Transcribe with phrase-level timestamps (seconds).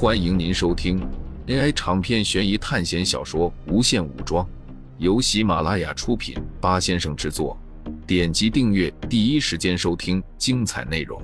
[0.00, 1.00] 欢迎您收听
[1.48, 4.46] AI 长篇悬疑探险小说《无限武装》，
[4.98, 7.58] 由喜马拉雅出品，八先生制作。
[8.06, 11.20] 点击订阅，第一时间收听精彩内容。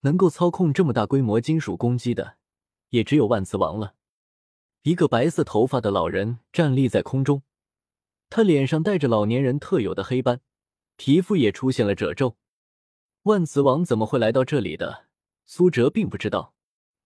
[0.00, 2.34] 能够操控这么大规模金属攻击的，
[2.90, 3.94] 也只有万磁王了。
[4.82, 7.42] 一个白色头发的老人站立在空中，
[8.28, 10.40] 他脸上带着老年人特有的黑斑，
[10.96, 12.34] 皮肤也出现了褶皱。
[13.28, 15.04] 万磁王怎么会来到这里的？
[15.44, 16.54] 苏哲并不知道。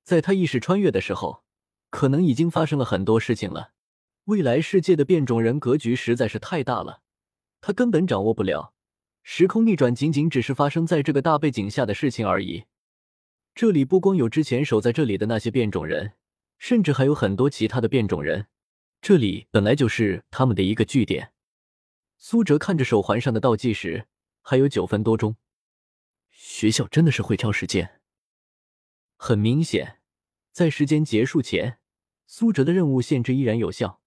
[0.05, 1.43] 在他意识穿越的时候，
[1.91, 3.73] 可能已经发生了很多事情了。
[4.27, 7.01] 未来世界的变种人格局实在是太大了，
[7.61, 8.73] 他根本掌握不了。
[9.25, 12.67] 时空逆转仅仅只是发生在这个大背景下的事情而已。
[13.53, 16.13] 这里不光有之前守在这里的那些变种人，
[16.57, 18.47] 甚至还有很多其他的变种人。
[19.01, 21.33] 这里本来就是他们的一个据点。
[22.17, 24.07] 苏哲看着手环上的倒计时，
[24.41, 25.35] 还有九分多钟。
[26.45, 28.01] 学校真的是会挑时间。
[29.17, 30.01] 很明显，
[30.51, 31.79] 在时间结束前，
[32.27, 34.03] 苏哲的任务限制依然有效。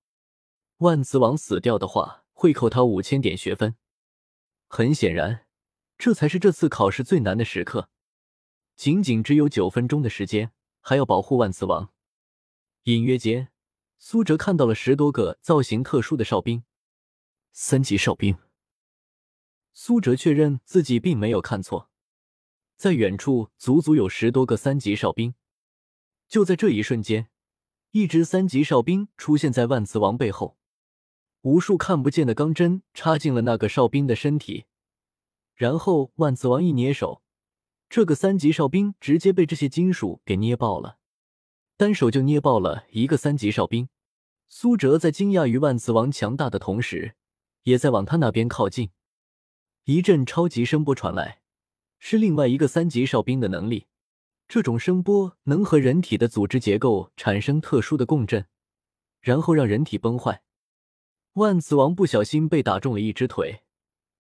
[0.80, 3.78] 万磁王死掉的话，会扣他五千点学分。
[4.68, 5.48] 很显然，
[5.98, 7.90] 这才是这次考试最难的时刻。
[8.76, 11.94] 仅仅只有九分钟的时间，还要保护万磁王。
[12.84, 13.48] 隐约间，
[13.98, 16.66] 苏哲看到了十多个造型特殊的哨兵，
[17.54, 18.38] 三级哨兵。
[19.72, 21.90] 苏哲确认自己并没有看错。
[22.78, 25.34] 在远处，足足有十多个三级哨兵。
[26.28, 27.30] 就在这一瞬间，
[27.92, 30.58] 一支三级哨兵出现在万磁王背后，
[31.42, 34.66] 无数看不见的钢针插进了那个哨兵的身体，
[35.53, 37.22] 然后万磁王一捏手，
[37.90, 40.98] 这个三级哨兵直接被这些金属给捏爆了，
[41.78, 43.88] 单手就捏爆了一个三级哨兵。
[44.50, 47.16] 苏哲在惊讶于万磁王强大的同时，
[47.64, 48.90] 也在往他那边靠近。
[49.86, 51.42] 一阵超级声波传来。
[52.00, 53.88] 是另外一个三级哨兵的能力，
[54.48, 58.46] 这种声波能和人体的组织结构产生特殊的共振，
[59.22, 60.44] 然后让人体崩坏。
[61.34, 63.64] 万磁王不小心被打中了一只腿，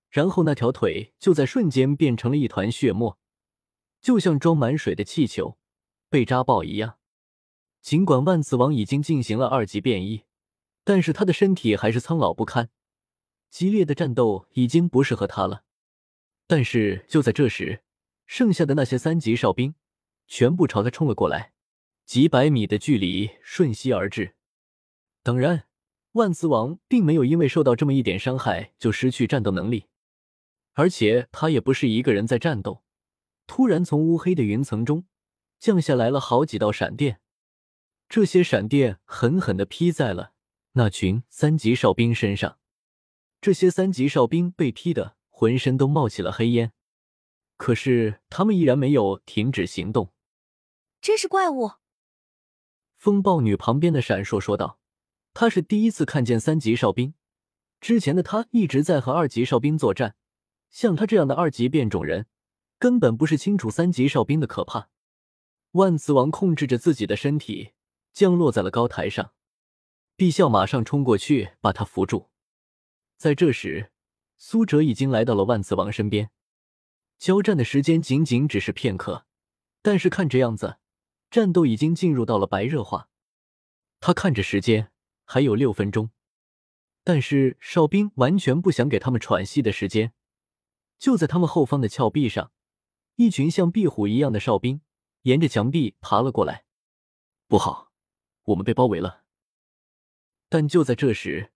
[0.09, 3.19] 然后那条腿就在瞬间变成了一团血沫，
[4.01, 5.57] 就像装满水的气球
[6.09, 6.97] 被扎爆一样。
[7.81, 10.23] 尽管万磁王已经进行了二级变异，
[10.83, 12.71] 但是他的身体还是苍老不堪，
[13.51, 15.64] 激烈的战斗已经不适合他了。
[16.47, 17.81] 但是就在这时，
[18.27, 19.73] 剩下的那些三级哨兵
[20.27, 21.53] 全部朝他冲了过来，
[22.05, 24.35] 几百米的距离瞬息而至。
[25.23, 25.67] 当然，
[26.11, 29.87] 万磁王并没有因为受到这么一点伤害就失去战斗能力，
[30.73, 32.83] 而且他也不是一个人在战斗。
[33.47, 35.05] 突然，从乌黑的云层中
[35.59, 37.21] 降下来了好几道闪电，
[38.07, 40.33] 这些闪电狠狠地劈在了
[40.73, 42.59] 那群三级哨兵身上。
[43.41, 45.15] 这些三级哨兵被劈的。
[45.37, 46.71] 浑身都冒起了黑烟，
[47.57, 50.13] 可是他们依然没有停止行动。
[51.01, 51.73] 真是怪物！
[52.95, 54.79] 风暴女旁边的闪烁说道
[55.35, 57.15] ：“她是第一次看见三级哨兵，
[57.81, 60.15] 之前的她一直在和二级哨兵作战。
[60.69, 62.27] 像她这样的二级变种人，
[62.79, 64.89] 根本不是清楚三级哨兵的可怕。”
[65.71, 67.73] 万磁王控制着自己的身体
[68.13, 69.33] 降落在了高台上，
[70.15, 72.29] 毕笑马上冲过去把他扶住。
[73.17, 73.91] 在这时。
[74.37, 76.29] 苏哲已经来到了万磁王身边，
[77.17, 79.25] 交战的时间仅仅只是片刻，
[79.81, 80.77] 但是看这样子，
[81.31, 83.09] 战斗已经进入到了白热化。
[83.99, 84.91] 他看着时间，
[85.23, 86.11] 还有六分钟，
[87.03, 90.13] 但是哨兵完全不想给他们喘息的时间。
[90.99, 92.51] 就在他们后方的峭壁上，
[93.15, 94.81] 一群像壁虎一样的哨兵
[95.23, 96.65] 沿着墙壁爬了过来。
[97.47, 97.91] 不好，
[98.43, 99.23] 我们被包围了！
[100.49, 101.51] 但就在这时，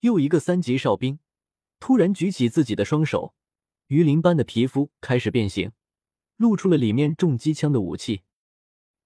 [0.00, 1.18] 又一个三级哨兵。
[1.78, 3.34] 突然举起自己的双手，
[3.88, 5.72] 鱼鳞般的皮肤开始变形，
[6.36, 8.22] 露出了里面重机枪的武器。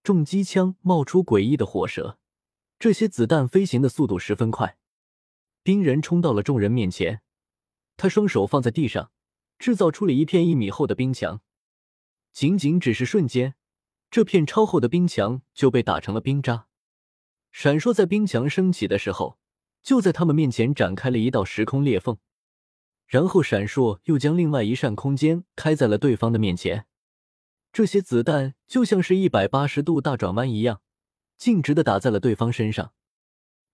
[0.03, 2.19] 重机枪冒出诡异的火舌，
[2.79, 4.79] 这些子弹飞行的速度十分快。
[5.63, 7.21] 冰人冲到了众人面前，
[7.99, 9.13] 他双手放在地上，
[9.59, 11.43] 制造出了一片一米厚的冰墙。
[12.33, 13.57] 仅仅只是瞬间，
[14.11, 16.69] 这片超厚的冰墙就被打成了冰渣。
[17.53, 19.39] 闪烁在冰墙升起的时候，
[19.83, 22.17] 就在他们面前展开了一道时空裂缝。
[23.11, 26.87] 然后闪烁，又将另外一扇空间开在了对方的面前。
[27.73, 30.81] 这些子弹就像是一百八十度大转弯一样，
[31.37, 32.93] 径直的打在了对方身上。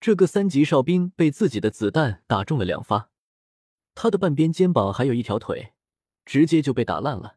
[0.01, 3.11] 这个三级哨兵被自己的子弹打中了两发，
[3.95, 5.75] 他的半边肩膀还有一条腿，
[6.25, 7.37] 直接就被打烂了。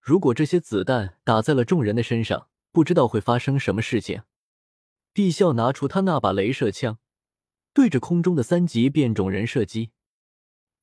[0.00, 4.22] 如果这些子弹打在了众人的身上，不知道会发生什么事情。
[5.12, 6.98] 毕笑拿出他那把镭射枪，
[7.72, 9.92] 对着空中的三级变种人射击。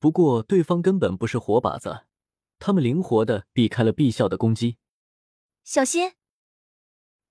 [0.02, 2.06] 不过，对方根本不是活靶子，
[2.58, 4.78] 他们灵活的避开了毕笑的攻击。
[5.62, 6.14] 小心！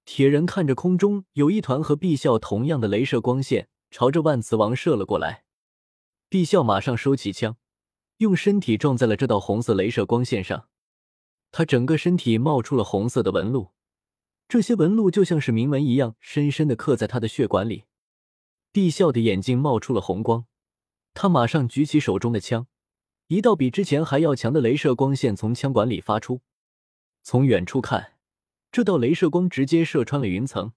[0.06, 5.44] 铁人看着空中有一团和毕笑同样的镭射光线朝着万磁王射了过来，
[6.30, 7.58] 毕笑马上收起枪，
[8.20, 10.70] 用身体撞在了这道红色镭射光线上，
[11.52, 13.72] 他整个身体冒出了红色的纹路，
[14.48, 17.84] 这些纹路就像是铭文一样，深深的刻在他的血管里。
[18.72, 20.46] 毕笑的眼睛冒出了红光，
[21.14, 22.68] 他马上举起手中的枪，
[23.28, 26.42] 一道比之前还要强的镭射光线从枪管里发出，
[27.22, 28.14] 从远处看。
[28.72, 30.72] 这道镭射光直接射穿了云层，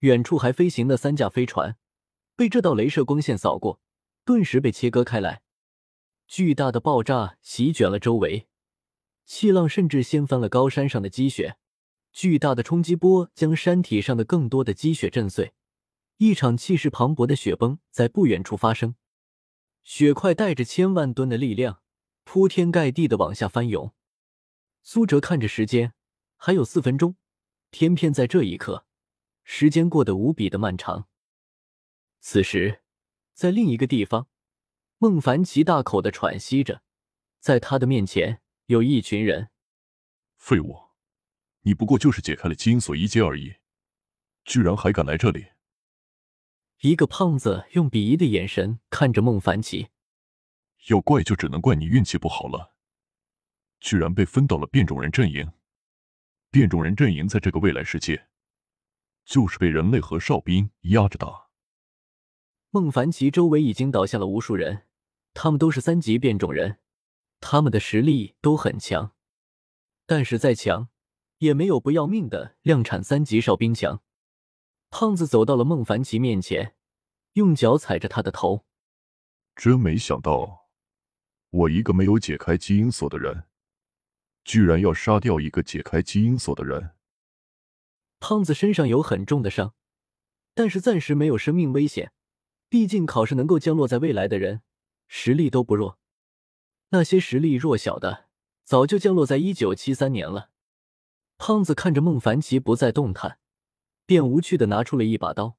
[0.00, 1.76] 远处还飞行的三架飞船
[2.36, 3.80] 被这道镭射光线扫过，
[4.24, 5.42] 顿时被切割开来。
[6.28, 8.46] 巨大的爆炸席卷了周围，
[9.24, 11.56] 气浪甚至掀翻了高山上的积雪。
[12.12, 15.54] 巨大的冲击波将山体上的更多的积雪震碎，
[16.18, 18.94] 一场气势磅礴的雪崩在不远处发生。
[19.82, 21.82] 雪块带着千万吨的力量，
[22.24, 23.92] 铺天盖地的往下翻涌。
[24.82, 25.94] 苏哲看着时间，
[26.36, 27.16] 还有四分钟。
[27.72, 28.84] 偏偏在这一刻，
[29.44, 31.06] 时间过得无比的漫长。
[32.18, 32.82] 此时，
[33.32, 34.26] 在另一个地方，
[34.98, 36.82] 孟凡奇大口的喘息着，
[37.38, 39.50] 在他的面前有一群人。
[40.36, 40.76] 废物，
[41.60, 43.54] 你不过就是解开了基因锁一阶而已，
[44.44, 45.46] 居然还敢来这里！
[46.80, 49.88] 一个胖子用鄙夷的眼神看着孟凡奇。
[50.88, 52.74] 要怪就只能怪你运气不好了，
[53.80, 55.52] 居然被分到了变种人阵营。
[56.50, 58.28] 变种人阵营在这个未来世界，
[59.26, 61.48] 就是被人类和哨兵压着打。
[62.70, 64.86] 孟凡奇周围已经倒下了无数人，
[65.34, 66.78] 他们都是三级变种人，
[67.40, 69.12] 他们的实力都很强，
[70.06, 70.88] 但是再强，
[71.38, 74.02] 也没有不要命的量产三级哨兵强。
[74.90, 76.74] 胖子走到了孟凡奇面前，
[77.34, 78.66] 用脚踩着他的头。
[79.56, 80.68] 真没想到，
[81.50, 83.44] 我一个没有解开基因锁的人。
[84.42, 86.92] 居然要杀掉一个解开基因锁的人！
[88.18, 89.74] 胖子身上有很重的伤，
[90.54, 92.12] 但是暂时没有生命危险。
[92.68, 94.62] 毕竟考试能够降落在未来的人，
[95.08, 95.98] 实力都不弱。
[96.88, 98.28] 那些实力弱小的，
[98.64, 100.50] 早就降落在一九七三年了。
[101.36, 103.39] 胖子看着孟凡奇不再动弹，
[104.10, 105.56] 便无趣的拿出了一把刀。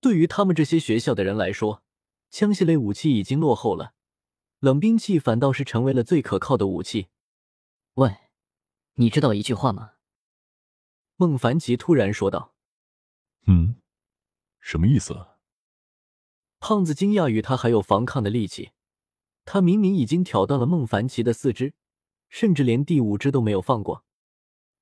[0.00, 1.84] 对于他们这些学校的人来说，
[2.28, 3.94] 枪械类武器已经落后了，
[4.58, 7.06] 冷兵器反倒是成为了最可靠的武器。
[7.94, 8.16] 喂，
[8.94, 9.92] 你知道一句话吗？
[11.14, 12.56] 孟凡奇突然说道。
[13.46, 13.76] 嗯，
[14.58, 15.28] 什么意思？
[16.58, 18.72] 胖子惊讶于他还有防抗的力气。
[19.44, 21.74] 他明明已经挑断了孟凡奇的四肢，
[22.28, 24.04] 甚至连第五只都没有放过。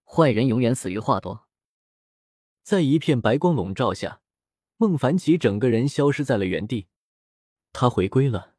[0.02, 1.46] 坏人永远死于话多。
[2.62, 4.20] 在一片白光笼罩下，
[4.76, 6.88] 孟凡奇整个人消失在了原地。
[7.72, 8.54] 他回归了。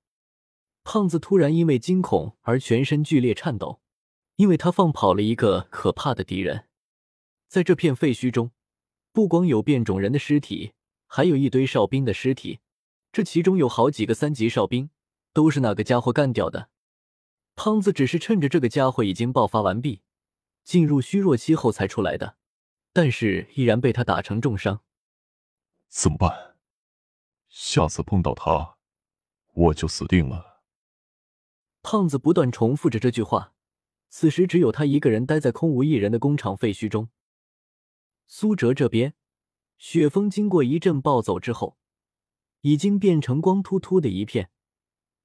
[0.83, 3.79] 胖子突然因为惊恐而全身剧烈颤抖。
[4.37, 6.67] 因为他放跑了一个可怕的敌人，
[7.47, 8.49] 在这片废墟中，
[9.11, 10.73] 不光有变种人的尸体，
[11.05, 12.59] 还有一堆哨兵的尸体。
[13.11, 14.89] 这其中有好几个三级哨兵，
[15.33, 16.69] 都是那个家伙干掉的。
[17.55, 20.01] 胖子只是趁着这个家伙已经爆发完毕，
[20.63, 22.37] 进入虚弱期后才出来的，
[22.93, 24.81] 但是依然被他打成重伤。
[25.89, 26.55] 怎么办？
[27.49, 28.77] 下次碰到他，
[29.51, 30.63] 我就死定了。
[31.81, 33.53] 胖子不断重复着这句话。
[34.09, 37.09] 此时只有他一个人待在空无一人的工厂废墟中。
[38.27, 39.15] 苏哲这边，
[39.77, 41.77] 雪峰经过一阵暴走之后，
[42.61, 44.51] 已经变成光秃秃的一片。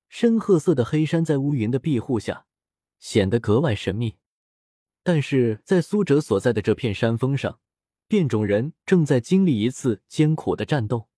[0.08, 2.46] 深褐色的黑山在乌云的庇护下，
[2.98, 4.17] 显得格外神秘。
[5.08, 7.60] 但是在苏哲所在的这片山峰上，
[8.06, 11.08] 变种人正在经历一次艰苦的战斗。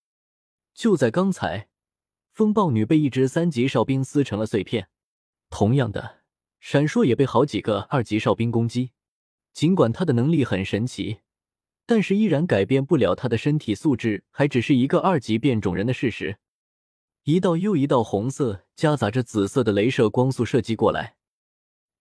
[0.72, 1.66] 就在刚才，
[2.30, 4.90] 风暴女被一只三级哨兵撕成了碎片。
[5.48, 6.20] 同样的。
[6.60, 8.92] 闪烁也被好几个二级哨兵攻击，
[9.52, 11.22] 尽管他的能力很神奇，
[11.84, 16.38] 但是依然改变不了他的身体素质还只是一个二级变种人的事实。
[17.24, 21.16] 一道又一道红色夹杂着紫色的镭射光速射击过来，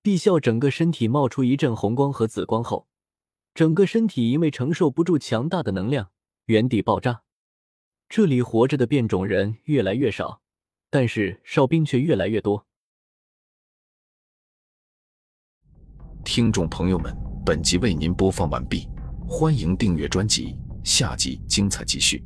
[0.01, 2.88] 毕笑整个身体冒出一阵红光和紫光后，
[3.53, 6.12] 整个身体因为承受不住强大的能量，
[6.46, 7.24] 原地爆炸。
[8.08, 10.41] 这里活着的变种人越来越少，
[10.89, 12.65] 但是哨兵却越来越多。
[16.24, 17.13] 听众朋友们，
[17.46, 18.88] 本集为您播放完毕，
[19.27, 22.24] 欢迎订阅专辑，下集精彩继续。